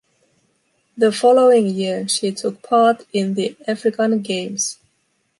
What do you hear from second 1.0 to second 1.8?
following